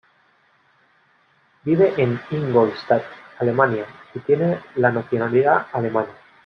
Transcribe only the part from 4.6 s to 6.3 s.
la nacionalidad alemana.